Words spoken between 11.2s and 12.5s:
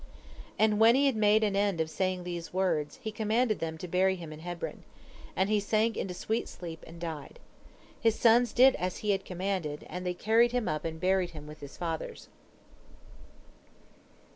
him with his fathers.